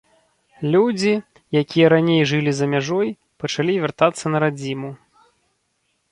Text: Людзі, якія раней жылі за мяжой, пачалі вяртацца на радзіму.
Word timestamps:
Людзі, 0.75 1.11
якія 1.61 1.91
раней 1.93 2.21
жылі 2.31 2.51
за 2.59 2.65
мяжой, 2.73 3.07
пачалі 3.43 3.73
вяртацца 3.83 4.25
на 4.37 4.41
радзіму. 4.45 4.89